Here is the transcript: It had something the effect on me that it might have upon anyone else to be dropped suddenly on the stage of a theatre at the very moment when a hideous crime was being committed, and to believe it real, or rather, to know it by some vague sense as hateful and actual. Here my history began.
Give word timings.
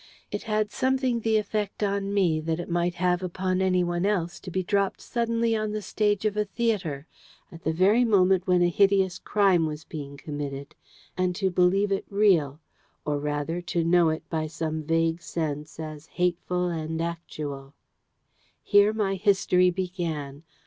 It 0.31 0.41
had 0.41 0.71
something 0.71 1.19
the 1.19 1.37
effect 1.37 1.83
on 1.83 2.11
me 2.11 2.39
that 2.39 2.59
it 2.59 2.71
might 2.71 2.95
have 2.95 3.21
upon 3.21 3.61
anyone 3.61 4.03
else 4.03 4.39
to 4.39 4.49
be 4.49 4.63
dropped 4.63 4.99
suddenly 4.99 5.55
on 5.55 5.73
the 5.73 5.81
stage 5.83 6.25
of 6.25 6.35
a 6.35 6.43
theatre 6.43 7.05
at 7.51 7.61
the 7.63 7.71
very 7.71 8.03
moment 8.03 8.47
when 8.47 8.63
a 8.63 8.67
hideous 8.69 9.19
crime 9.19 9.67
was 9.67 9.83
being 9.83 10.17
committed, 10.17 10.73
and 11.15 11.35
to 11.35 11.51
believe 11.51 11.91
it 11.91 12.05
real, 12.09 12.59
or 13.05 13.19
rather, 13.19 13.61
to 13.61 13.83
know 13.83 14.09
it 14.09 14.27
by 14.27 14.47
some 14.47 14.81
vague 14.81 15.21
sense 15.21 15.79
as 15.79 16.07
hateful 16.07 16.65
and 16.69 16.99
actual. 16.99 17.75
Here 18.63 18.93
my 18.93 19.13
history 19.13 19.69
began. 19.69 20.41